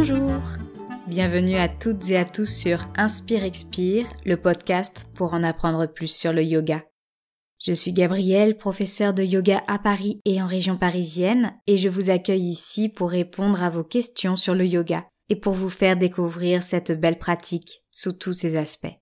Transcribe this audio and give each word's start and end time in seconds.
Bonjour 0.00 0.40
Bienvenue 1.08 1.56
à 1.56 1.68
toutes 1.68 2.08
et 2.08 2.16
à 2.16 2.24
tous 2.24 2.46
sur 2.46 2.88
Inspire 2.96 3.44
Expire, 3.44 4.06
le 4.24 4.38
podcast 4.38 5.06
pour 5.14 5.34
en 5.34 5.42
apprendre 5.42 5.84
plus 5.84 6.08
sur 6.08 6.32
le 6.32 6.42
yoga. 6.42 6.82
Je 7.58 7.74
suis 7.74 7.92
Gabrielle, 7.92 8.56
professeure 8.56 9.12
de 9.12 9.22
yoga 9.22 9.62
à 9.66 9.78
Paris 9.78 10.22
et 10.24 10.40
en 10.40 10.46
région 10.46 10.78
parisienne, 10.78 11.52
et 11.66 11.76
je 11.76 11.90
vous 11.90 12.08
accueille 12.08 12.48
ici 12.48 12.88
pour 12.88 13.10
répondre 13.10 13.62
à 13.62 13.68
vos 13.68 13.84
questions 13.84 14.36
sur 14.36 14.54
le 14.54 14.64
yoga 14.64 15.04
et 15.28 15.36
pour 15.36 15.52
vous 15.52 15.68
faire 15.68 15.98
découvrir 15.98 16.62
cette 16.62 16.98
belle 16.98 17.18
pratique 17.18 17.84
sous 17.90 18.12
tous 18.14 18.32
ses 18.32 18.56
aspects. 18.56 18.96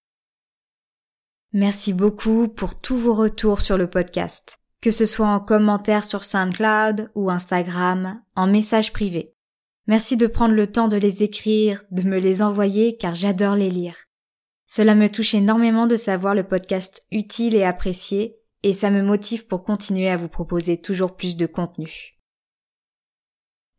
Merci 1.53 1.93
beaucoup 1.93 2.49
pour 2.49 2.81
tous 2.81 2.99
vos 2.99 3.15
retours 3.15 3.61
sur 3.61 3.79
le 3.79 3.89
podcast, 3.89 4.59
que 4.81 4.91
ce 4.91 5.07
soit 5.07 5.29
en 5.29 5.39
commentaire 5.39 6.03
sur 6.03 6.25
SoundCloud 6.25 7.09
ou 7.15 7.31
Instagram, 7.31 8.21
en 8.35 8.49
message 8.49 8.93
privé. 8.93 9.37
Merci 9.89 10.19
de 10.19 10.27
prendre 10.27 10.55
le 10.55 10.67
temps 10.67 10.87
de 10.87 10.99
les 10.99 11.23
écrire, 11.23 11.83
de 11.91 12.03
me 12.03 12.19
les 12.19 12.43
envoyer 12.43 12.99
car 12.99 13.15
j'adore 13.15 13.55
les 13.55 13.71
lire. 13.71 13.97
Cela 14.67 14.95
me 14.95 15.09
touche 15.09 15.33
énormément 15.33 15.87
de 15.87 15.97
savoir 15.97 16.35
le 16.35 16.45
podcast 16.45 17.07
utile 17.11 17.57
et 17.57 17.65
apprécié 17.65 18.37
et 18.63 18.75
ça 18.75 18.91
me 18.91 19.03
motive 19.03 19.47
pour 19.47 19.65
continuer 19.65 20.11
à 20.11 20.19
vous 20.19 20.29
proposer 20.29 20.79
toujours 20.79 21.17
plus 21.17 21.39
de 21.39 21.47
contenu. 21.47 22.19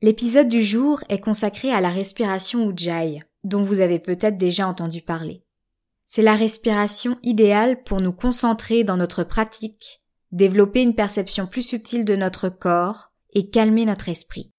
L'épisode 0.01 0.47
du 0.47 0.63
jour 0.63 1.03
est 1.09 1.19
consacré 1.19 1.71
à 1.71 1.79
la 1.79 1.89
respiration 1.89 2.71
Ujjayi, 2.71 3.21
dont 3.43 3.63
vous 3.63 3.79
avez 3.79 3.99
peut-être 3.99 4.37
déjà 4.37 4.67
entendu 4.67 5.03
parler. 5.03 5.43
C'est 6.07 6.23
la 6.23 6.35
respiration 6.35 7.19
idéale 7.21 7.83
pour 7.83 8.01
nous 8.01 8.13
concentrer 8.13 8.83
dans 8.83 8.97
notre 8.97 9.23
pratique, 9.23 9.99
développer 10.31 10.81
une 10.81 10.95
perception 10.95 11.45
plus 11.45 11.61
subtile 11.61 12.03
de 12.03 12.15
notre 12.15 12.49
corps 12.49 13.11
et 13.31 13.51
calmer 13.51 13.85
notre 13.85 14.09
esprit. 14.09 14.51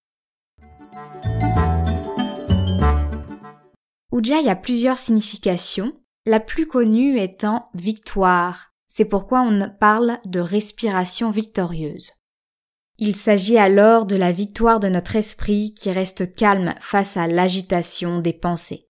Ujjayi 4.12 4.48
a 4.48 4.56
plusieurs 4.56 4.98
significations, 4.98 5.92
la 6.26 6.40
plus 6.40 6.66
connue 6.66 7.18
étant 7.18 7.64
victoire. 7.74 8.72
C'est 8.86 9.04
pourquoi 9.04 9.42
on 9.42 9.70
parle 9.70 10.18
de 10.26 10.40
respiration 10.40 11.30
victorieuse. 11.30 12.12
Il 12.98 13.16
s'agit 13.16 13.56
alors 13.56 14.04
de 14.04 14.16
la 14.16 14.30
victoire 14.30 14.78
de 14.78 14.88
notre 14.88 15.16
esprit 15.16 15.72
qui 15.74 15.90
reste 15.90 16.34
calme 16.34 16.74
face 16.80 17.16
à 17.16 17.28
l'agitation 17.28 18.18
des 18.18 18.34
pensées. 18.34 18.88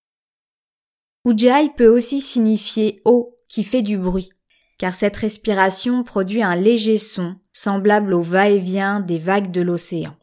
Ujjayi 1.25 1.71
peut 1.77 1.87
aussi 1.87 2.21
signifier 2.21 3.01
eau 3.05 3.37
qui 3.47 3.63
fait 3.63 3.83
du 3.83 3.99
bruit, 3.99 4.31
car 4.79 4.95
cette 4.95 5.17
respiration 5.17 6.03
produit 6.03 6.43
un 6.43 6.57
léger 6.57 6.99
son 6.99 7.37
semblable 7.53 8.15
au 8.15 8.23
va-et-vient 8.23 9.01
des 9.01 9.19
vagues 9.19 9.51
de 9.51 9.61
l'océan. 9.61 10.17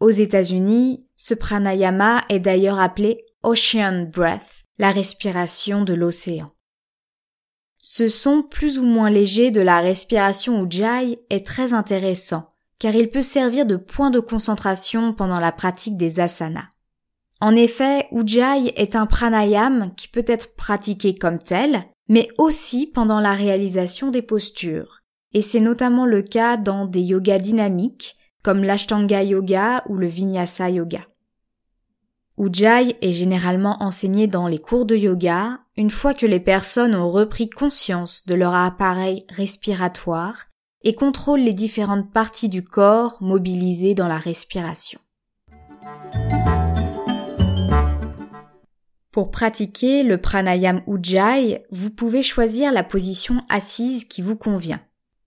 Aux 0.00 0.10
États-Unis, 0.10 1.07
ce 1.18 1.34
pranayama 1.34 2.22
est 2.28 2.38
d'ailleurs 2.38 2.78
appelé 2.78 3.26
Ocean 3.42 4.08
Breath, 4.10 4.64
la 4.78 4.92
respiration 4.92 5.82
de 5.82 5.92
l'océan. 5.92 6.52
Ce 7.82 8.08
son 8.08 8.42
plus 8.42 8.78
ou 8.78 8.84
moins 8.84 9.10
léger 9.10 9.50
de 9.50 9.60
la 9.60 9.80
respiration 9.80 10.64
Ujjayi 10.64 11.18
est 11.28 11.44
très 11.44 11.74
intéressant, 11.74 12.54
car 12.78 12.94
il 12.94 13.10
peut 13.10 13.22
servir 13.22 13.66
de 13.66 13.76
point 13.76 14.10
de 14.10 14.20
concentration 14.20 15.12
pendant 15.12 15.40
la 15.40 15.50
pratique 15.52 15.96
des 15.96 16.20
asanas. 16.20 16.68
En 17.40 17.56
effet, 17.56 18.06
Ujjayi 18.12 18.72
est 18.76 18.94
un 18.94 19.06
pranayam 19.06 19.92
qui 19.96 20.06
peut 20.06 20.24
être 20.26 20.54
pratiqué 20.54 21.16
comme 21.16 21.40
tel, 21.40 21.84
mais 22.08 22.28
aussi 22.38 22.86
pendant 22.86 23.20
la 23.20 23.32
réalisation 23.32 24.10
des 24.10 24.22
postures. 24.22 25.00
Et 25.34 25.42
c'est 25.42 25.60
notamment 25.60 26.06
le 26.06 26.22
cas 26.22 26.56
dans 26.56 26.86
des 26.86 27.02
yogas 27.02 27.38
dynamiques, 27.38 28.16
comme 28.42 28.62
l'Ashtanga 28.62 29.22
Yoga 29.22 29.82
ou 29.88 29.96
le 29.96 30.06
Vinyasa 30.06 30.70
Yoga. 30.70 31.06
Ujjayi 32.38 32.94
est 33.02 33.12
généralement 33.12 33.82
enseigné 33.82 34.28
dans 34.28 34.46
les 34.46 34.58
cours 34.58 34.86
de 34.86 34.94
yoga 34.94 35.58
une 35.76 35.90
fois 35.90 36.14
que 36.14 36.26
les 36.26 36.38
personnes 36.38 36.94
ont 36.94 37.10
repris 37.10 37.50
conscience 37.50 38.26
de 38.26 38.34
leur 38.34 38.54
appareil 38.54 39.24
respiratoire 39.28 40.44
et 40.82 40.94
contrôlent 40.94 41.40
les 41.40 41.52
différentes 41.52 42.12
parties 42.12 42.48
du 42.48 42.62
corps 42.62 43.16
mobilisées 43.20 43.94
dans 43.94 44.06
la 44.06 44.18
respiration. 44.18 45.00
Pour 49.10 49.32
pratiquer 49.32 50.04
le 50.04 50.18
pranayam 50.18 50.82
Ujjayi, 50.86 51.58
vous 51.72 51.90
pouvez 51.90 52.22
choisir 52.22 52.72
la 52.72 52.84
position 52.84 53.42
assise 53.48 54.04
qui 54.04 54.22
vous 54.22 54.36
convient. 54.36 54.80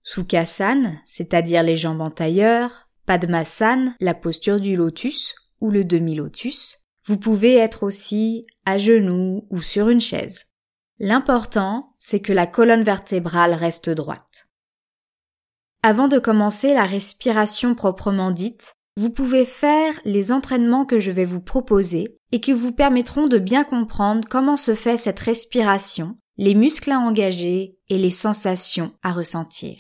Sukhasana, 0.04 0.94
c'est-à-dire 1.06 1.62
les 1.62 1.76
jambes 1.76 2.00
en 2.00 2.10
tailleur, 2.10 2.88
Padmasana, 3.06 3.96
la 4.00 4.14
posture 4.14 4.62
du 4.62 4.78
lotus 4.78 5.36
ou 5.60 5.72
le 5.72 5.84
demi-lotus, 5.84 6.81
vous 7.12 7.18
pouvez 7.18 7.58
être 7.58 7.84
aussi 7.84 8.46
à 8.66 8.78
genoux 8.78 9.46
ou 9.50 9.62
sur 9.62 9.90
une 9.90 10.00
chaise. 10.00 10.46
L'important, 10.98 11.88
c'est 12.00 12.22
que 12.22 12.32
la 12.32 12.48
colonne 12.48 12.84
vertébrale 12.84 13.54
reste 13.54 13.90
droite. 13.90 14.48
Avant 15.84 16.08
de 16.08 16.20
commencer 16.20 16.74
la 16.74 16.86
respiration 16.86 17.76
proprement 17.76 18.32
dite, 18.32 18.76
vous 18.96 19.10
pouvez 19.10 19.44
faire 19.44 19.94
les 20.06 20.32
entraînements 20.32 20.86
que 20.86 21.02
je 21.02 21.12
vais 21.12 21.26
vous 21.26 21.42
proposer 21.42 22.18
et 22.32 22.40
qui 22.40 22.54
vous 22.54 22.72
permettront 22.72 23.28
de 23.28 23.40
bien 23.40 23.66
comprendre 23.66 24.26
comment 24.30 24.56
se 24.56 24.74
fait 24.74 24.96
cette 24.96 25.20
respiration, 25.20 26.18
les 26.38 26.56
muscles 26.56 26.94
à 26.94 27.00
engager 27.00 27.78
et 27.90 27.98
les 27.98 28.10
sensations 28.10 28.94
à 29.04 29.12
ressentir. 29.12 29.76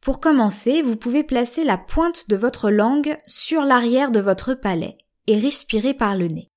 Pour 0.00 0.20
commencer, 0.20 0.82
vous 0.82 0.94
pouvez 0.94 1.24
placer 1.24 1.64
la 1.64 1.78
pointe 1.78 2.28
de 2.30 2.36
votre 2.36 2.70
langue 2.70 3.16
sur 3.26 3.62
l'arrière 3.62 4.12
de 4.12 4.20
votre 4.20 4.54
palais 4.54 4.98
et 5.26 5.38
respirez 5.38 5.94
par 5.94 6.16
le 6.16 6.28
nez. 6.28 6.50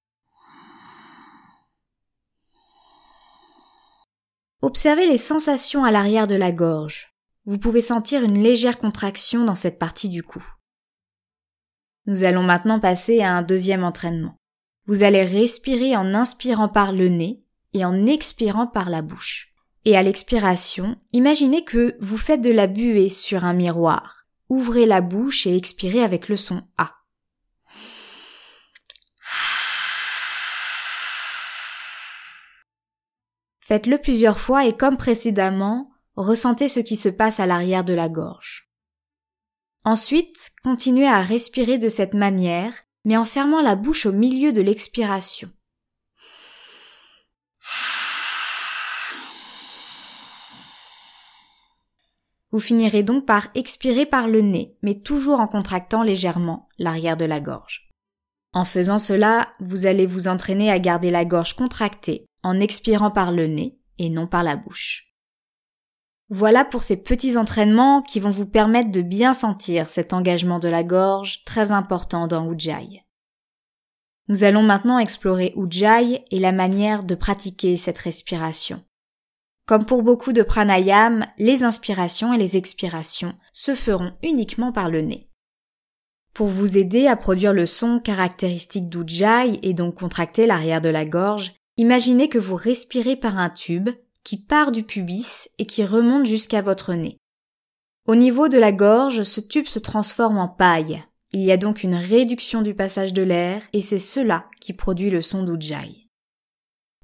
Observez 4.62 5.08
les 5.08 5.18
sensations 5.18 5.84
à 5.84 5.92
l'arrière 5.92 6.28
de 6.28 6.36
la 6.36 6.52
gorge. 6.52 7.14
Vous 7.46 7.58
pouvez 7.58 7.82
sentir 7.82 8.24
une 8.24 8.42
légère 8.42 8.78
contraction 8.78 9.46
dans 9.46 9.56
cette 9.56 9.80
partie 9.80 10.10
du 10.10 10.24
cou. 10.24 10.44
Nous 12.08 12.24
allons 12.24 12.44
maintenant 12.44 12.80
passer 12.80 13.22
à 13.22 13.34
un 13.34 13.42
deuxième 13.42 13.84
entraînement. 13.84 14.36
Vous 14.86 15.04
allez 15.04 15.24
respirer 15.24 15.96
en 15.96 16.14
inspirant 16.14 16.70
par 16.70 16.92
le 16.92 17.10
nez 17.10 17.44
et 17.74 17.86
en 17.86 18.06
expirant 18.06 18.68
par 18.68 18.90
la 18.90 19.02
bouche. 19.02 19.54
Et 19.86 19.96
à 19.96 20.02
l'expiration, 20.02 20.98
imaginez 21.14 21.64
que 21.64 21.96
vous 22.02 22.18
faites 22.18 22.42
de 22.42 22.52
la 22.52 22.68
buée 22.68 23.10
sur 23.10 23.46
un 23.46 23.54
miroir. 23.54 24.26
Ouvrez 24.50 24.86
la 24.86 25.02
bouche 25.02 25.48
et 25.48 25.56
expirez 25.56 26.02
avec 26.02 26.28
le 26.28 26.36
son 26.36 26.64
A. 26.78 26.97
Faites-le 33.68 33.98
plusieurs 33.98 34.40
fois 34.40 34.66
et 34.66 34.72
comme 34.72 34.96
précédemment, 34.96 35.92
ressentez 36.16 36.70
ce 36.70 36.80
qui 36.80 36.96
se 36.96 37.10
passe 37.10 37.42
à 37.42 37.46
l'arrière 37.46 37.84
de 37.84 37.94
la 37.94 38.08
gorge. 38.08 38.72
Ensuite, 39.84 40.52
continuez 40.64 41.06
à 41.06 41.22
respirer 41.22 41.78
de 41.78 41.90
cette 41.90 42.14
manière, 42.14 42.74
mais 43.04 43.18
en 43.18 43.26
fermant 43.26 43.62
la 43.62 43.76
bouche 43.76 44.06
au 44.06 44.14
milieu 44.14 44.54
de 44.54 44.62
l'expiration. 44.62 45.50
Vous 52.52 52.62
finirez 52.62 53.04
donc 53.04 53.26
par 53.26 53.48
expirer 53.54 54.06
par 54.06 54.30
le 54.30 54.40
nez, 54.40 54.78
mais 54.82 55.02
toujours 55.02 55.42
en 55.42 55.48
contractant 55.50 56.04
légèrement 56.04 56.70
l'arrière 56.78 57.18
de 57.18 57.26
la 57.26 57.42
gorge. 57.42 57.90
En 58.54 58.64
faisant 58.64 58.98
cela, 58.98 59.50
vous 59.60 59.88
allez 59.88 60.06
vous 60.06 60.30
entraîner 60.30 60.72
à 60.72 60.80
garder 60.80 61.12
la 61.12 61.26
gorge 61.26 61.54
contractée 61.54 62.28
en 62.48 62.62
expirant 62.62 63.12
par 63.12 63.32
le 63.32 63.48
nez 63.48 63.78
et 63.98 64.10
non 64.10 64.26
par 64.26 64.42
la 64.42 64.56
bouche. 64.56 65.14
Voilà 66.30 66.64
pour 66.66 66.82
ces 66.82 67.02
petits 67.04 67.38
entraînements 67.38 68.02
qui 68.02 68.20
vont 68.20 68.30
vous 68.30 68.46
permettre 68.46 68.92
de 68.92 69.02
bien 69.02 69.34
sentir 69.34 69.90
cet 69.90 70.14
engagement 70.14 70.60
de 70.60 70.70
la 70.70 70.84
gorge 70.84 71.44
très 71.46 71.72
important 71.72 72.28
dans 72.28 72.50
Ujjayi. 72.52 73.02
Nous 74.30 74.44
allons 74.44 74.64
maintenant 74.64 75.00
explorer 75.00 75.54
Ujjayi 75.56 76.20
et 76.32 76.40
la 76.40 76.52
manière 76.52 77.04
de 77.04 77.16
pratiquer 77.16 77.78
cette 77.78 77.98
respiration. 77.98 78.82
Comme 79.66 79.86
pour 79.86 80.04
beaucoup 80.04 80.32
de 80.32 80.44
pranayam, 80.44 81.26
les 81.38 81.64
inspirations 81.64 82.34
et 82.34 82.38
les 82.38 82.56
expirations 82.56 83.36
se 83.52 83.76
feront 83.76 84.14
uniquement 84.24 84.72
par 84.72 84.90
le 84.90 85.02
nez. 85.02 85.30
Pour 86.34 86.48
vous 86.48 86.78
aider 86.78 87.08
à 87.08 87.16
produire 87.16 87.52
le 87.52 87.66
son 87.66 88.00
caractéristique 88.00 88.90
d'Ujjayi 88.90 89.60
et 89.64 89.74
donc 89.74 89.96
contracter 89.96 90.46
l'arrière 90.46 90.82
de 90.82 90.90
la 90.90 91.04
gorge, 91.04 91.57
Imaginez 91.78 92.28
que 92.28 92.40
vous 92.40 92.56
respirez 92.56 93.16
par 93.16 93.38
un 93.38 93.50
tube 93.50 93.90
qui 94.24 94.38
part 94.38 94.72
du 94.72 94.84
pubis 94.84 95.48
et 95.58 95.66
qui 95.66 95.86
remonte 95.86 96.26
jusqu'à 96.26 96.62
votre 96.62 96.94
nez. 96.94 97.18
Au 98.08 98.16
niveau 98.16 98.48
de 98.48 98.58
la 98.58 98.72
gorge, 98.72 99.24
ce 99.24 99.40
tube 99.40 99.68
se 99.68 99.80
transforme 99.80 100.38
en 100.38 100.48
paille. 100.48 101.04
Il 101.32 101.42
y 101.42 101.52
a 101.52 101.58
donc 101.58 101.84
une 101.84 101.96
réduction 101.96 102.62
du 102.62 102.74
passage 102.74 103.14
de 103.14 103.22
l'air 103.22 103.62
et 103.74 103.82
c'est 103.82 104.00
cela 104.00 104.46
qui 104.60 104.74
produit 104.74 105.10
le 105.10 105.22
son 105.22 105.44
d'Ujjayi. 105.44 106.08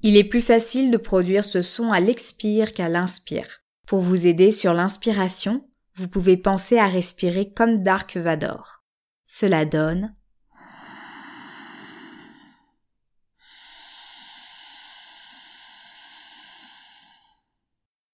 Il 0.02 0.16
est 0.16 0.24
plus 0.24 0.42
facile 0.42 0.90
de 0.90 0.96
produire 0.96 1.44
ce 1.44 1.62
son 1.62 1.92
à 1.92 2.00
l'expire 2.00 2.72
qu'à 2.72 2.88
l'inspire. 2.88 3.60
Pour 3.86 4.00
vous 4.00 4.26
aider 4.26 4.50
sur 4.50 4.74
l'inspiration, 4.74 5.68
vous 5.94 6.08
pouvez 6.08 6.36
penser 6.36 6.78
à 6.78 6.88
respirer 6.88 7.52
comme 7.52 7.78
Dark 7.78 8.16
Vador. 8.16 8.82
Cela 9.24 9.64
donne 9.64 10.14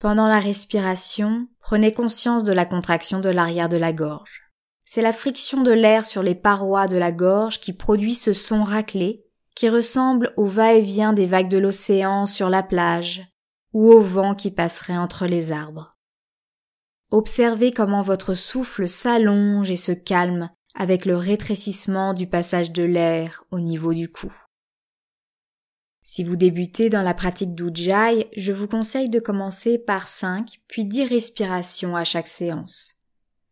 Pendant 0.00 0.28
la 0.28 0.40
respiration, 0.40 1.46
prenez 1.60 1.92
conscience 1.92 2.42
de 2.42 2.54
la 2.54 2.64
contraction 2.64 3.20
de 3.20 3.28
l'arrière 3.28 3.68
de 3.68 3.76
la 3.76 3.92
gorge. 3.92 4.50
C'est 4.82 5.02
la 5.02 5.12
friction 5.12 5.62
de 5.62 5.72
l'air 5.72 6.06
sur 6.06 6.22
les 6.22 6.34
parois 6.34 6.88
de 6.88 6.96
la 6.96 7.12
gorge 7.12 7.60
qui 7.60 7.74
produit 7.74 8.14
ce 8.14 8.32
son 8.32 8.64
raclé 8.64 9.26
qui 9.54 9.68
ressemble 9.68 10.32
au 10.38 10.46
va-et-vient 10.46 11.12
des 11.12 11.26
vagues 11.26 11.50
de 11.50 11.58
l'océan 11.58 12.24
sur 12.24 12.48
la 12.48 12.62
plage 12.62 13.28
ou 13.74 13.92
au 13.92 14.00
vent 14.00 14.34
qui 14.34 14.50
passerait 14.50 14.96
entre 14.96 15.26
les 15.26 15.52
arbres. 15.52 15.98
Observez 17.10 17.70
comment 17.70 18.00
votre 18.00 18.34
souffle 18.34 18.88
s'allonge 18.88 19.70
et 19.70 19.76
se 19.76 19.92
calme 19.92 20.48
avec 20.74 21.04
le 21.04 21.18
rétrécissement 21.18 22.14
du 22.14 22.26
passage 22.26 22.72
de 22.72 22.84
l'air 22.84 23.44
au 23.50 23.60
niveau 23.60 23.92
du 23.92 24.10
cou. 24.10 24.32
Si 26.12 26.24
vous 26.24 26.34
débutez 26.34 26.90
dans 26.90 27.02
la 27.02 27.14
pratique 27.14 27.54
d'Ujjayi, 27.54 28.26
je 28.36 28.50
vous 28.50 28.66
conseille 28.66 29.08
de 29.08 29.20
commencer 29.20 29.78
par 29.78 30.08
5 30.08 30.60
puis 30.66 30.84
10 30.84 31.04
respirations 31.04 31.94
à 31.94 32.02
chaque 32.02 32.26
séance. 32.26 32.94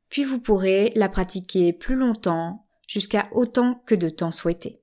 Puis 0.08 0.24
vous 0.24 0.40
pourrez 0.40 0.92
la 0.96 1.08
pratiquer 1.08 1.72
plus 1.72 1.94
longtemps, 1.94 2.66
jusqu'à 2.88 3.28
autant 3.30 3.80
que 3.86 3.94
de 3.94 4.08
temps 4.08 4.32
souhaité. 4.32 4.82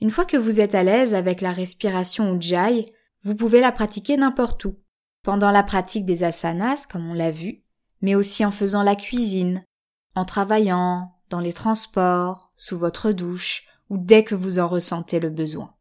Une 0.00 0.10
fois 0.10 0.24
que 0.24 0.38
vous 0.38 0.58
êtes 0.62 0.74
à 0.74 0.84
l'aise 0.84 1.14
avec 1.14 1.42
la 1.42 1.52
respiration 1.52 2.34
Ujjayi, 2.34 2.86
vous 3.24 3.34
pouvez 3.34 3.60
la 3.60 3.72
pratiquer 3.72 4.16
n'importe 4.16 4.64
où, 4.64 4.78
pendant 5.22 5.50
la 5.50 5.62
pratique 5.62 6.06
des 6.06 6.24
asanas, 6.24 6.86
comme 6.90 7.10
on 7.10 7.14
l'a 7.14 7.30
vu, 7.30 7.62
mais 8.00 8.14
aussi 8.14 8.42
en 8.42 8.50
faisant 8.50 8.82
la 8.82 8.96
cuisine, 8.96 9.66
en 10.14 10.24
travaillant, 10.24 11.12
dans 11.28 11.40
les 11.40 11.52
transports, 11.52 12.50
sous 12.56 12.78
votre 12.78 13.12
douche, 13.12 13.66
ou 13.90 13.98
dès 13.98 14.24
que 14.24 14.34
vous 14.34 14.60
en 14.60 14.68
ressentez 14.68 15.20
le 15.20 15.28
besoin. 15.28 15.75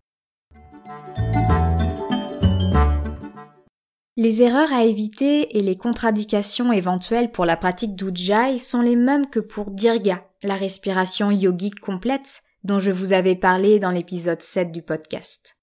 Les 4.17 4.41
erreurs 4.41 4.71
à 4.71 4.85
éviter 4.85 5.57
et 5.57 5.59
les 5.59 5.77
contradictions 5.77 6.71
éventuelles 6.71 7.31
pour 7.31 7.45
la 7.45 7.57
pratique 7.57 7.95
d'Ujjayi 7.95 8.59
sont 8.59 8.81
les 8.81 8.95
mêmes 8.95 9.27
que 9.27 9.41
pour 9.41 9.71
Dirga, 9.71 10.25
la 10.41 10.55
respiration 10.55 11.31
yogique 11.31 11.79
complète 11.81 12.41
dont 12.63 12.79
je 12.79 12.91
vous 12.91 13.13
avais 13.13 13.35
parlé 13.35 13.77
dans 13.77 13.91
l'épisode 13.91 14.41
7 14.41 14.71
du 14.71 14.81
podcast. 14.81 15.57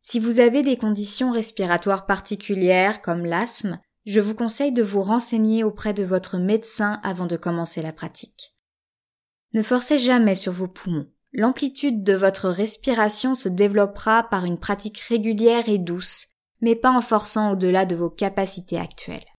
Si 0.00 0.20
vous 0.20 0.38
avez 0.38 0.62
des 0.62 0.76
conditions 0.76 1.32
respiratoires 1.32 2.06
particulières 2.06 3.02
comme 3.02 3.26
l'asthme, 3.26 3.80
je 4.06 4.20
vous 4.20 4.34
conseille 4.34 4.72
de 4.72 4.84
vous 4.84 5.02
renseigner 5.02 5.64
auprès 5.64 5.92
de 5.92 6.04
votre 6.04 6.38
médecin 6.38 7.00
avant 7.02 7.26
de 7.26 7.36
commencer 7.36 7.82
la 7.82 7.92
pratique. 7.92 8.54
Ne 9.54 9.62
forcez 9.62 9.98
jamais 9.98 10.36
sur 10.36 10.52
vos 10.52 10.68
poumons. 10.68 11.08
L'amplitude 11.38 12.02
de 12.02 12.14
votre 12.14 12.48
respiration 12.48 13.34
se 13.34 13.50
développera 13.50 14.22
par 14.22 14.46
une 14.46 14.58
pratique 14.58 15.00
régulière 15.00 15.68
et 15.68 15.76
douce, 15.76 16.28
mais 16.62 16.74
pas 16.74 16.90
en 16.90 17.02
forçant 17.02 17.52
au-delà 17.52 17.84
de 17.84 17.94
vos 17.94 18.08
capacités 18.08 18.78
actuelles. 18.78 19.34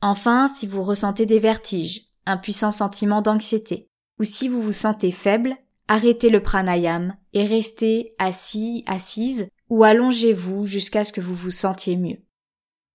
Enfin, 0.00 0.48
si 0.48 0.66
vous 0.66 0.82
ressentez 0.82 1.26
des 1.26 1.38
vertiges, 1.38 2.06
un 2.26 2.36
puissant 2.36 2.72
sentiment 2.72 3.22
d'anxiété, 3.22 3.86
ou 4.18 4.24
si 4.24 4.48
vous 4.48 4.60
vous 4.60 4.72
sentez 4.72 5.12
faible, 5.12 5.56
arrêtez 5.86 6.28
le 6.28 6.42
pranayam 6.42 7.14
et 7.34 7.46
restez 7.46 8.16
assis, 8.18 8.82
assise, 8.88 9.46
ou 9.68 9.84
allongez-vous 9.84 10.66
jusqu'à 10.66 11.04
ce 11.04 11.12
que 11.12 11.20
vous 11.20 11.36
vous 11.36 11.52
sentiez 11.52 11.96
mieux. 11.96 12.18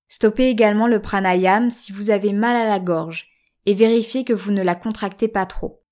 Stoppez 0.09 0.49
également 0.49 0.87
le 0.87 1.01
pranayam 1.01 1.69
si 1.69 1.93
vous 1.93 2.09
avez 2.09 2.33
mal 2.33 2.57
à 2.57 2.67
la 2.67 2.81
gorge 2.81 3.29
et 3.65 3.73
vérifiez 3.73 4.25
que 4.25 4.33
vous 4.33 4.51
ne 4.51 4.63
la 4.63 4.75
contractez 4.75 5.29
pas 5.29 5.45
trop. 5.45 5.82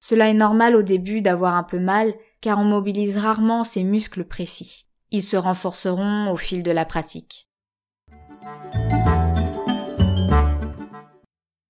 Cela 0.00 0.28
est 0.28 0.34
normal 0.34 0.76
au 0.76 0.82
début 0.82 1.22
d'avoir 1.22 1.54
un 1.54 1.62
peu 1.62 1.78
mal 1.78 2.14
car 2.40 2.58
on 2.58 2.64
mobilise 2.64 3.16
rarement 3.16 3.64
ces 3.64 3.82
muscles 3.82 4.24
précis. 4.24 4.86
Ils 5.10 5.22
se 5.22 5.36
renforceront 5.36 6.30
au 6.30 6.36
fil 6.36 6.62
de 6.62 6.70
la 6.70 6.84
pratique. 6.84 7.48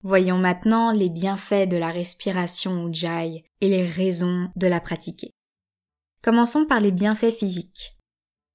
Voyons 0.02 0.38
maintenant 0.38 0.92
les 0.92 1.08
bienfaits 1.08 1.68
de 1.68 1.76
la 1.76 1.90
respiration 1.90 2.88
Ujjayi 2.88 3.44
et 3.60 3.68
les 3.68 3.84
raisons 3.84 4.50
de 4.54 4.68
la 4.68 4.80
pratiquer. 4.80 5.32
Commençons 6.22 6.64
par 6.66 6.80
les 6.80 6.92
bienfaits 6.92 7.32
physiques. 7.32 7.96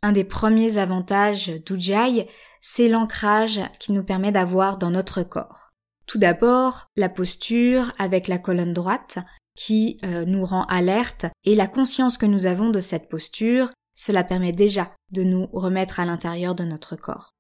Un 0.01 0.13
des 0.13 0.23
premiers 0.23 0.77
avantages 0.77 1.51
d'Ujjayi, 1.65 2.25
c'est 2.61 2.87
l'ancrage 2.87 3.59
qui 3.79 3.91
nous 3.91 4.03
permet 4.03 4.31
d'avoir 4.31 4.77
dans 4.77 4.91
notre 4.91 5.23
corps. 5.23 5.71
Tout 6.05 6.17
d'abord, 6.17 6.87
la 6.95 7.09
posture 7.09 7.93
avec 7.97 8.27
la 8.27 8.37
colonne 8.37 8.73
droite 8.73 9.19
qui 9.63 9.99
euh, 10.03 10.25
nous 10.25 10.43
rend 10.43 10.63
alerte 10.63 11.27
et 11.43 11.53
la 11.53 11.67
conscience 11.67 12.17
que 12.17 12.25
nous 12.25 12.47
avons 12.47 12.71
de 12.71 12.81
cette 12.81 13.09
posture, 13.09 13.69
cela 13.93 14.23
permet 14.23 14.53
déjà 14.53 14.91
de 15.11 15.21
nous 15.21 15.45
remettre 15.53 15.99
à 15.99 16.05
l'intérieur 16.05 16.55
de 16.55 16.63
notre 16.63 16.95
corps. 16.95 17.35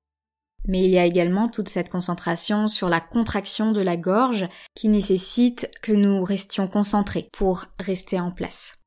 Mais 0.67 0.83
il 0.83 0.91
y 0.91 0.99
a 0.99 1.05
également 1.05 1.47
toute 1.47 1.67
cette 1.67 1.89
concentration 1.89 2.67
sur 2.67 2.89
la 2.89 2.99
contraction 2.99 3.71
de 3.71 3.81
la 3.81 3.97
gorge 3.97 4.47
qui 4.75 4.87
nécessite 4.87 5.67
que 5.81 5.93
nous 5.93 6.23
restions 6.23 6.67
concentrés 6.67 7.27
pour 7.33 7.65
rester 7.79 8.19
en 8.19 8.29
place. 8.29 8.77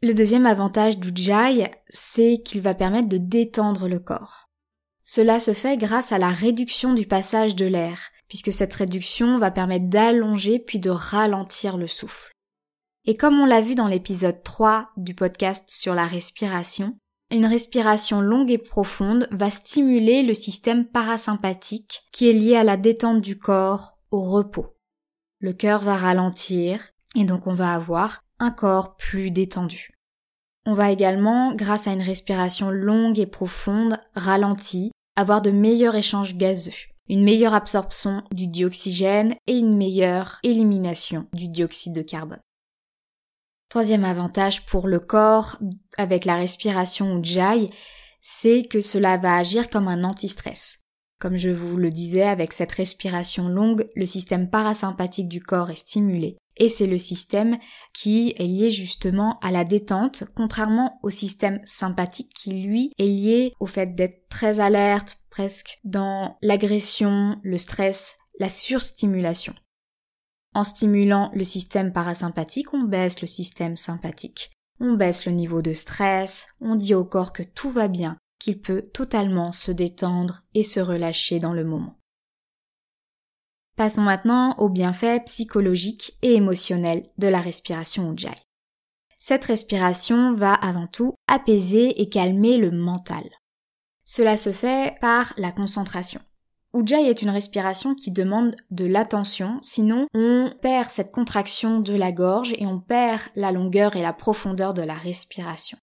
Le 0.00 0.12
deuxième 0.12 0.46
avantage 0.46 0.98
d'Ujjayi, 0.98 1.66
c'est 1.88 2.40
qu'il 2.44 2.60
va 2.60 2.74
permettre 2.74 3.08
de 3.08 3.18
détendre 3.18 3.88
le 3.88 3.98
corps. 3.98 4.46
Cela 5.02 5.40
se 5.40 5.52
fait 5.52 5.76
grâce 5.76 6.12
à 6.12 6.18
la 6.18 6.30
réduction 6.30 6.94
du 6.94 7.06
passage 7.06 7.56
de 7.56 7.66
l'air, 7.66 7.98
puisque 8.30 8.52
cette 8.52 8.72
réduction 8.72 9.38
va 9.38 9.50
permettre 9.50 9.88
d'allonger 9.88 10.60
puis 10.60 10.78
de 10.78 10.88
ralentir 10.88 11.76
le 11.76 11.88
souffle. 11.88 12.32
Et 13.04 13.14
comme 13.14 13.40
on 13.40 13.44
l'a 13.44 13.60
vu 13.60 13.74
dans 13.74 13.88
l'épisode 13.88 14.42
3 14.44 14.86
du 14.96 15.14
podcast 15.14 15.68
sur 15.68 15.94
la 15.94 16.06
respiration, 16.06 16.96
une 17.32 17.44
respiration 17.46 18.20
longue 18.20 18.52
et 18.52 18.58
profonde 18.58 19.26
va 19.32 19.50
stimuler 19.50 20.22
le 20.22 20.34
système 20.34 20.86
parasympathique 20.86 22.02
qui 22.12 22.30
est 22.30 22.32
lié 22.32 22.56
à 22.56 22.64
la 22.64 22.76
détente 22.76 23.20
du 23.20 23.36
corps, 23.36 23.98
au 24.12 24.22
repos. 24.22 24.76
Le 25.40 25.52
cœur 25.52 25.82
va 25.82 25.96
ralentir 25.96 26.86
et 27.16 27.24
donc 27.24 27.48
on 27.48 27.54
va 27.54 27.74
avoir 27.74 28.22
un 28.38 28.52
corps 28.52 28.96
plus 28.96 29.32
détendu. 29.32 29.90
On 30.66 30.74
va 30.74 30.92
également, 30.92 31.52
grâce 31.52 31.88
à 31.88 31.92
une 31.92 32.02
respiration 32.02 32.70
longue 32.70 33.18
et 33.18 33.26
profonde, 33.26 33.98
ralentie, 34.14 34.92
avoir 35.16 35.42
de 35.42 35.50
meilleurs 35.50 35.96
échanges 35.96 36.36
gazeux 36.36 36.89
une 37.10 37.24
meilleure 37.24 37.54
absorption 37.54 38.22
du 38.30 38.46
dioxygène 38.46 39.34
et 39.48 39.58
une 39.58 39.76
meilleure 39.76 40.38
élimination 40.44 41.26
du 41.32 41.48
dioxyde 41.48 41.92
de 41.92 42.02
carbone. 42.02 42.40
Troisième 43.68 44.04
avantage 44.04 44.64
pour 44.64 44.86
le 44.86 45.00
corps 45.00 45.58
avec 45.98 46.24
la 46.24 46.36
respiration 46.36 47.14
ou 47.14 47.20
Ujjayi, 47.20 47.68
c'est 48.22 48.62
que 48.62 48.80
cela 48.80 49.16
va 49.16 49.36
agir 49.36 49.68
comme 49.70 49.88
un 49.88 50.04
antistress. 50.04 50.79
Comme 51.20 51.36
je 51.36 51.50
vous 51.50 51.76
le 51.76 51.90
disais, 51.90 52.22
avec 52.22 52.54
cette 52.54 52.72
respiration 52.72 53.50
longue, 53.50 53.86
le 53.94 54.06
système 54.06 54.48
parasympathique 54.48 55.28
du 55.28 55.42
corps 55.42 55.70
est 55.70 55.76
stimulé. 55.76 56.38
Et 56.56 56.70
c'est 56.70 56.86
le 56.86 56.96
système 56.96 57.58
qui 57.92 58.34
est 58.38 58.46
lié 58.46 58.70
justement 58.70 59.38
à 59.40 59.50
la 59.50 59.64
détente, 59.64 60.24
contrairement 60.34 60.98
au 61.02 61.10
système 61.10 61.60
sympathique 61.66 62.32
qui, 62.34 62.52
lui, 62.52 62.90
est 62.98 63.04
lié 63.04 63.52
au 63.60 63.66
fait 63.66 63.94
d'être 63.94 64.28
très 64.30 64.60
alerte, 64.60 65.18
presque 65.28 65.78
dans 65.84 66.38
l'agression, 66.40 67.38
le 67.42 67.58
stress, 67.58 68.16
la 68.38 68.48
surstimulation. 68.48 69.54
En 70.54 70.64
stimulant 70.64 71.30
le 71.34 71.44
système 71.44 71.92
parasympathique, 71.92 72.72
on 72.72 72.84
baisse 72.84 73.20
le 73.20 73.28
système 73.28 73.76
sympathique. 73.76 74.52
On 74.80 74.94
baisse 74.94 75.26
le 75.26 75.32
niveau 75.32 75.60
de 75.60 75.74
stress, 75.74 76.46
on 76.62 76.76
dit 76.76 76.94
au 76.94 77.04
corps 77.04 77.34
que 77.34 77.42
tout 77.42 77.70
va 77.70 77.88
bien, 77.88 78.16
qu'il 78.40 78.60
peut 78.60 78.82
totalement 78.82 79.52
se 79.52 79.70
détendre 79.70 80.42
et 80.54 80.64
se 80.64 80.80
relâcher 80.80 81.38
dans 81.38 81.52
le 81.52 81.64
moment. 81.64 81.94
Passons 83.76 84.02
maintenant 84.02 84.56
aux 84.58 84.68
bienfaits 84.68 85.24
psychologiques 85.26 86.18
et 86.22 86.34
émotionnels 86.34 87.08
de 87.18 87.28
la 87.28 87.40
respiration 87.40 88.12
Ujjayi. 88.12 88.34
Cette 89.18 89.44
respiration 89.44 90.34
va 90.34 90.54
avant 90.54 90.86
tout 90.86 91.14
apaiser 91.28 92.00
et 92.00 92.08
calmer 92.08 92.58
le 92.58 92.70
mental. 92.70 93.22
Cela 94.04 94.36
se 94.36 94.50
fait 94.50 94.98
par 95.00 95.32
la 95.36 95.52
concentration. 95.52 96.20
Ujjayi 96.72 97.08
est 97.08 97.22
une 97.22 97.30
respiration 97.30 97.94
qui 97.94 98.10
demande 98.10 98.54
de 98.70 98.86
l'attention, 98.86 99.58
sinon 99.60 100.06
on 100.14 100.52
perd 100.62 100.90
cette 100.90 101.12
contraction 101.12 101.80
de 101.80 101.94
la 101.94 102.12
gorge 102.12 102.54
et 102.58 102.66
on 102.66 102.80
perd 102.80 103.22
la 103.34 103.52
longueur 103.52 103.96
et 103.96 104.02
la 104.02 104.12
profondeur 104.12 104.72
de 104.72 104.82
la 104.82 104.94
respiration. 104.94 105.78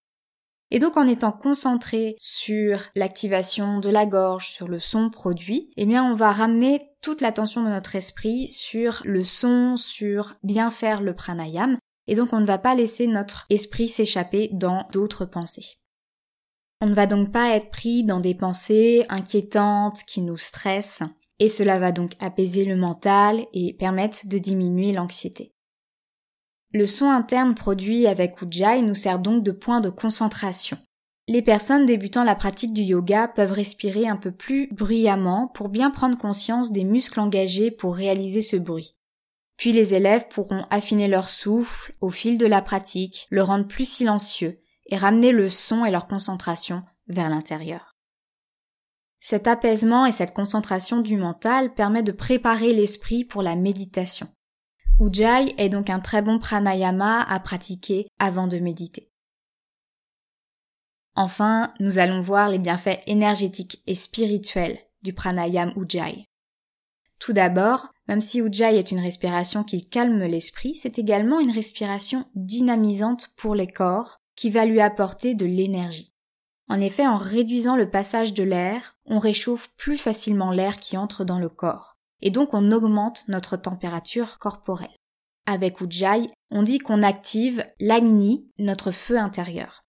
Et 0.69 0.79
donc 0.79 0.97
en 0.97 1.07
étant 1.07 1.31
concentré 1.31 2.15
sur 2.19 2.81
l'activation 2.95 3.79
de 3.79 3.89
la 3.89 4.05
gorge, 4.05 4.49
sur 4.49 4.67
le 4.67 4.79
son 4.79 5.09
produit, 5.09 5.71
eh 5.77 5.85
bien 5.85 6.03
on 6.03 6.13
va 6.13 6.33
ramener 6.33 6.81
toute 7.01 7.21
l'attention 7.21 7.63
de 7.63 7.69
notre 7.69 7.95
esprit 7.95 8.47
sur 8.47 9.01
le 9.05 9.23
son, 9.23 9.77
sur 9.77 10.33
bien 10.43 10.69
faire 10.69 11.01
le 11.01 11.15
pranayam, 11.15 11.77
et 12.07 12.15
donc 12.15 12.33
on 12.33 12.41
ne 12.41 12.45
va 12.45 12.57
pas 12.57 12.75
laisser 12.75 13.07
notre 13.07 13.45
esprit 13.49 13.87
s'échapper 13.87 14.49
dans 14.51 14.87
d'autres 14.91 15.25
pensées. 15.25 15.77
On 16.81 16.87
ne 16.87 16.93
va 16.93 17.07
donc 17.07 17.31
pas 17.31 17.55
être 17.55 17.71
pris 17.71 18.03
dans 18.03 18.19
des 18.19 18.35
pensées 18.35 19.05
inquiétantes 19.09 20.03
qui 20.03 20.21
nous 20.21 20.37
stressent, 20.37 21.03
et 21.39 21.49
cela 21.49 21.79
va 21.79 21.91
donc 21.91 22.11
apaiser 22.19 22.65
le 22.65 22.75
mental 22.75 23.45
et 23.53 23.73
permettre 23.73 24.27
de 24.27 24.37
diminuer 24.37 24.91
l'anxiété. 24.91 25.53
Le 26.73 26.85
son 26.85 27.09
interne 27.09 27.55
produit 27.55 28.07
avec 28.07 28.41
Ujjayi 28.41 28.81
nous 28.81 28.95
sert 28.95 29.19
donc 29.19 29.43
de 29.43 29.51
point 29.51 29.79
de 29.79 29.89
concentration. 29.89 30.77
Les 31.29 31.41
personnes 31.41 31.85
débutant 31.85 32.23
la 32.23 32.35
pratique 32.35 32.73
du 32.73 32.81
yoga 32.81 33.27
peuvent 33.27 33.51
respirer 33.51 34.07
un 34.07 34.15
peu 34.15 34.31
plus 34.31 34.69
bruyamment 34.71 35.47
pour 35.53 35.69
bien 35.69 35.91
prendre 35.91 36.17
conscience 36.17 36.71
des 36.71 36.83
muscles 36.85 37.19
engagés 37.19 37.71
pour 37.71 37.95
réaliser 37.95 38.41
ce 38.41 38.55
bruit. 38.55 38.95
Puis 39.57 39.71
les 39.71 39.93
élèves 39.93 40.27
pourront 40.29 40.65
affiner 40.69 41.07
leur 41.07 41.29
souffle 41.29 41.93
au 41.99 42.11
fil 42.11 42.37
de 42.37 42.45
la 42.45 42.61
pratique, 42.61 43.27
le 43.29 43.43
rendre 43.43 43.67
plus 43.67 43.89
silencieux 43.89 44.61
et 44.85 44.95
ramener 44.95 45.31
le 45.31 45.49
son 45.49 45.83
et 45.83 45.91
leur 45.91 46.07
concentration 46.07 46.83
vers 47.07 47.29
l'intérieur. 47.29 47.97
Cet 49.19 49.47
apaisement 49.47 50.05
et 50.05 50.11
cette 50.11 50.33
concentration 50.33 51.01
du 51.01 51.17
mental 51.17 51.73
permet 51.73 52.03
de 52.03 52.11
préparer 52.11 52.71
l'esprit 52.71 53.25
pour 53.25 53.41
la 53.41 53.55
méditation. 53.55 54.29
Ujjayi 54.99 55.53
est 55.59 55.69
donc 55.69 55.91
un 55.91 55.99
très 55.99 56.23
bon 56.23 56.39
pranayama 56.39 57.21
à 57.21 57.39
pratiquer 57.39 58.07
avant 58.17 58.47
de 58.47 58.57
méditer. 58.57 59.11
Enfin, 61.15 61.71
nous 61.79 61.99
allons 61.99 62.19
voir 62.19 62.49
les 62.49 62.57
bienfaits 62.57 63.01
énergétiques 63.05 63.83
et 63.85 63.93
spirituels 63.93 64.79
du 65.03 65.13
pranayama 65.13 65.73
Ujjayi. 65.75 66.25
Tout 67.19 67.33
d'abord, 67.33 67.89
même 68.07 68.21
si 68.21 68.41
Ujjayi 68.41 68.77
est 68.77 68.89
une 68.89 68.99
respiration 68.99 69.63
qui 69.63 69.85
calme 69.85 70.23
l'esprit, 70.23 70.73
c'est 70.73 70.97
également 70.97 71.39
une 71.39 71.51
respiration 71.51 72.25
dynamisante 72.33 73.29
pour 73.37 73.53
les 73.53 73.67
corps 73.67 74.17
qui 74.35 74.49
va 74.49 74.65
lui 74.65 74.81
apporter 74.81 75.35
de 75.35 75.45
l'énergie. 75.45 76.13
En 76.69 76.81
effet, 76.81 77.05
en 77.05 77.17
réduisant 77.17 77.75
le 77.75 77.89
passage 77.89 78.33
de 78.33 78.43
l'air, 78.43 78.97
on 79.05 79.19
réchauffe 79.19 79.69
plus 79.77 79.97
facilement 79.97 80.51
l'air 80.51 80.77
qui 80.77 80.97
entre 80.97 81.23
dans 81.23 81.39
le 81.39 81.49
corps, 81.49 81.96
et 82.21 82.31
donc 82.31 82.53
on 82.53 82.71
augmente 82.71 83.27
notre 83.27 83.57
température 83.57 84.37
corporelle. 84.39 84.95
Avec 85.45 85.79
Ujjayi, 85.81 86.27
on 86.51 86.63
dit 86.63 86.79
qu'on 86.79 87.03
active 87.03 87.65
l'agni, 87.79 88.49
notre 88.59 88.91
feu 88.91 89.17
intérieur. 89.17 89.83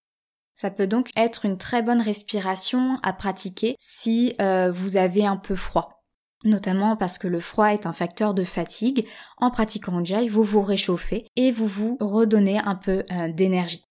Ça 0.54 0.70
peut 0.70 0.86
donc 0.86 1.10
être 1.16 1.44
une 1.44 1.58
très 1.58 1.82
bonne 1.82 2.00
respiration 2.00 2.98
à 3.02 3.12
pratiquer 3.12 3.76
si 3.78 4.34
euh, 4.40 4.72
vous 4.72 4.96
avez 4.96 5.24
un 5.24 5.36
peu 5.36 5.56
froid. 5.56 6.02
Notamment 6.44 6.96
parce 6.96 7.18
que 7.18 7.28
le 7.28 7.40
froid 7.40 7.72
est 7.72 7.86
un 7.86 7.92
facteur 7.92 8.34
de 8.34 8.44
fatigue. 8.44 9.06
En 9.38 9.50
pratiquant 9.50 10.00
Ujjayi, 10.00 10.28
vous 10.28 10.44
vous 10.44 10.62
réchauffez 10.62 11.26
et 11.36 11.50
vous 11.50 11.66
vous 11.66 11.96
redonnez 12.00 12.58
un 12.58 12.76
peu 12.76 13.04
euh, 13.10 13.32
d'énergie. 13.32 13.84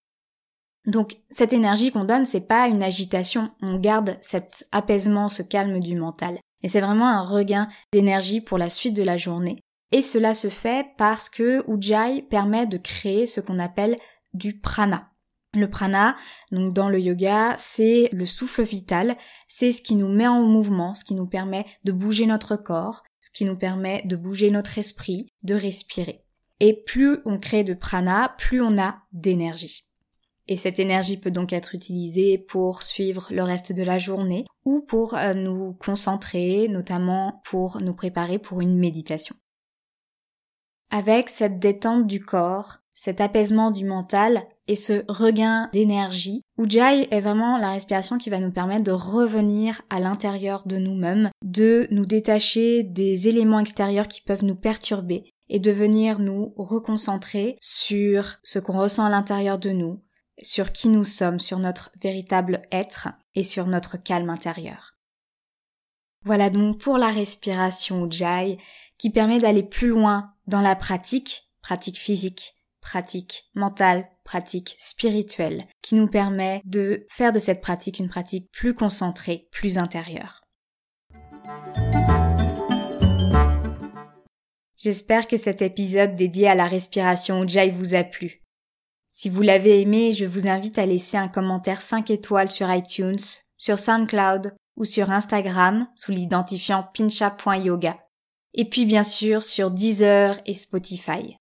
Donc 0.86 1.18
cette 1.28 1.52
énergie 1.52 1.92
qu'on 1.92 2.04
donne, 2.04 2.24
c'est 2.24 2.48
pas 2.48 2.68
une 2.68 2.82
agitation, 2.82 3.50
on 3.60 3.78
garde 3.78 4.16
cet 4.22 4.66
apaisement, 4.72 5.28
ce 5.28 5.42
calme 5.42 5.80
du 5.80 5.94
mental. 5.96 6.38
Et 6.62 6.68
c'est 6.68 6.80
vraiment 6.80 7.08
un 7.08 7.22
regain 7.22 7.68
d'énergie 7.92 8.40
pour 8.40 8.58
la 8.58 8.68
suite 8.68 8.94
de 8.94 9.02
la 9.02 9.16
journée. 9.16 9.56
Et 9.92 10.02
cela 10.02 10.34
se 10.34 10.48
fait 10.48 10.86
parce 10.98 11.28
que 11.28 11.64
Ujjayi 11.70 12.22
permet 12.22 12.66
de 12.66 12.76
créer 12.76 13.26
ce 13.26 13.40
qu'on 13.40 13.58
appelle 13.58 13.96
du 14.34 14.58
prana. 14.58 15.10
Le 15.54 15.70
prana, 15.70 16.14
donc 16.52 16.74
dans 16.74 16.90
le 16.90 17.00
yoga, 17.00 17.54
c'est 17.56 18.10
le 18.12 18.26
souffle 18.26 18.64
vital, 18.64 19.16
c'est 19.48 19.72
ce 19.72 19.80
qui 19.80 19.96
nous 19.96 20.08
met 20.08 20.26
en 20.26 20.42
mouvement, 20.42 20.94
ce 20.94 21.04
qui 21.04 21.14
nous 21.14 21.26
permet 21.26 21.64
de 21.84 21.92
bouger 21.92 22.26
notre 22.26 22.56
corps, 22.56 23.02
ce 23.20 23.30
qui 23.30 23.46
nous 23.46 23.56
permet 23.56 24.02
de 24.04 24.14
bouger 24.14 24.50
notre 24.50 24.76
esprit, 24.76 25.32
de 25.42 25.54
respirer. 25.54 26.22
Et 26.60 26.82
plus 26.84 27.18
on 27.24 27.38
crée 27.38 27.64
de 27.64 27.72
prana, 27.72 28.34
plus 28.36 28.60
on 28.60 28.78
a 28.78 28.98
d'énergie. 29.12 29.87
Et 30.48 30.56
cette 30.56 30.78
énergie 30.78 31.18
peut 31.18 31.30
donc 31.30 31.52
être 31.52 31.74
utilisée 31.74 32.38
pour 32.38 32.82
suivre 32.82 33.28
le 33.30 33.42
reste 33.42 33.72
de 33.72 33.82
la 33.82 33.98
journée 33.98 34.46
ou 34.64 34.80
pour 34.80 35.14
euh, 35.14 35.34
nous 35.34 35.74
concentrer, 35.74 36.68
notamment 36.68 37.42
pour 37.44 37.80
nous 37.82 37.94
préparer 37.94 38.38
pour 38.38 38.62
une 38.62 38.78
méditation. 38.78 39.36
Avec 40.90 41.28
cette 41.28 41.58
détente 41.58 42.06
du 42.06 42.24
corps, 42.24 42.78
cet 42.94 43.20
apaisement 43.20 43.70
du 43.70 43.84
mental 43.84 44.40
et 44.66 44.74
ce 44.74 45.04
regain 45.06 45.68
d'énergie, 45.72 46.42
Ujjayi 46.58 47.06
est 47.10 47.20
vraiment 47.20 47.58
la 47.58 47.70
respiration 47.70 48.16
qui 48.16 48.30
va 48.30 48.40
nous 48.40 48.50
permettre 48.50 48.84
de 48.84 48.90
revenir 48.90 49.82
à 49.90 50.00
l'intérieur 50.00 50.66
de 50.66 50.78
nous-mêmes, 50.78 51.28
de 51.44 51.86
nous 51.90 52.06
détacher 52.06 52.82
des 52.82 53.28
éléments 53.28 53.60
extérieurs 53.60 54.08
qui 54.08 54.22
peuvent 54.22 54.44
nous 54.44 54.56
perturber 54.56 55.30
et 55.50 55.60
de 55.60 55.70
venir 55.70 56.18
nous 56.18 56.54
reconcentrer 56.56 57.56
sur 57.60 58.38
ce 58.42 58.58
qu'on 58.58 58.78
ressent 58.78 59.04
à 59.04 59.10
l'intérieur 59.10 59.58
de 59.58 59.70
nous, 59.70 60.00
sur 60.42 60.72
qui 60.72 60.88
nous 60.88 61.04
sommes, 61.04 61.40
sur 61.40 61.58
notre 61.58 61.90
véritable 62.00 62.62
être 62.72 63.08
et 63.34 63.42
sur 63.42 63.66
notre 63.66 63.96
calme 63.96 64.30
intérieur. 64.30 64.94
Voilà 66.24 66.50
donc 66.50 66.80
pour 66.80 66.98
la 66.98 67.10
respiration 67.10 68.06
Ujjayi 68.06 68.58
qui 68.98 69.10
permet 69.10 69.38
d'aller 69.38 69.62
plus 69.62 69.88
loin 69.88 70.34
dans 70.46 70.60
la 70.60 70.74
pratique, 70.74 71.48
pratique 71.62 71.98
physique, 71.98 72.56
pratique 72.80 73.44
mentale, 73.54 74.08
pratique 74.24 74.76
spirituelle, 74.78 75.64
qui 75.82 75.94
nous 75.94 76.08
permet 76.08 76.60
de 76.64 77.06
faire 77.08 77.32
de 77.32 77.38
cette 77.38 77.60
pratique 77.60 77.98
une 77.98 78.08
pratique 78.08 78.50
plus 78.50 78.74
concentrée, 78.74 79.48
plus 79.52 79.78
intérieure. 79.78 80.42
J'espère 84.76 85.26
que 85.26 85.36
cet 85.36 85.60
épisode 85.60 86.14
dédié 86.14 86.48
à 86.48 86.54
la 86.54 86.66
respiration 86.66 87.42
Ujjayi 87.44 87.70
vous 87.70 87.94
a 87.94 88.04
plu. 88.04 88.42
Si 89.08 89.28
vous 89.28 89.42
l'avez 89.42 89.80
aimé, 89.80 90.12
je 90.12 90.24
vous 90.24 90.48
invite 90.48 90.78
à 90.78 90.86
laisser 90.86 91.16
un 91.16 91.28
commentaire 91.28 91.80
5 91.80 92.10
étoiles 92.10 92.50
sur 92.50 92.72
iTunes, 92.72 93.18
sur 93.56 93.78
SoundCloud 93.78 94.54
ou 94.76 94.84
sur 94.84 95.10
Instagram 95.10 95.88
sous 95.94 96.12
l'identifiant 96.12 96.88
pincha.yoga. 96.94 97.98
Et 98.54 98.64
puis 98.64 98.86
bien 98.86 99.02
sûr 99.02 99.42
sur 99.42 99.70
Deezer 99.70 100.38
et 100.46 100.54
Spotify. 100.54 101.36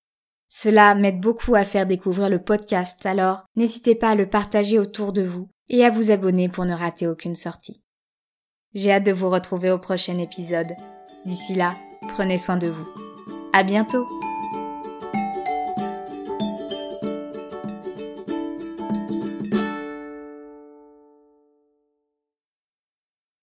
Cela 0.50 0.96
m'aide 0.96 1.20
beaucoup 1.20 1.56
à 1.56 1.64
faire 1.64 1.86
découvrir 1.86 2.30
le 2.30 2.42
podcast, 2.42 3.06
alors 3.06 3.44
n'hésitez 3.56 3.96
pas 3.96 4.10
à 4.10 4.16
le 4.16 4.30
partager 4.30 4.80
autour 4.80 5.12
de 5.12 5.24
vous 5.24 5.50
et 5.70 5.84
à 5.84 5.90
vous 5.90 6.12
abonner 6.12 6.48
pour 6.48 6.66
ne 6.66 6.74
rater 6.74 7.06
aucune 7.06 7.36
sortie. 7.36 7.82
J'ai 8.74 8.92
hâte 8.92 9.06
de 9.06 9.12
vous 9.12 9.30
retrouver 9.30 9.72
au 9.72 9.80
prochain 9.80 10.18
épisode. 10.18 10.74
D'ici 11.26 11.54
là, 11.54 11.76
prenez 12.14 12.38
soin 12.38 12.58
de 12.58 12.68
vous. 12.68 12.88
À 13.54 13.64
bientôt! 13.64 14.08